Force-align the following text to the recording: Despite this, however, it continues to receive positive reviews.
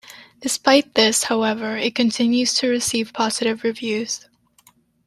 Despite 0.39 0.95
this, 0.95 1.25
however, 1.25 1.77
it 1.77 1.93
continues 1.93 2.55
to 2.55 2.67
receive 2.67 3.13
positive 3.13 3.63
reviews. 3.63 4.25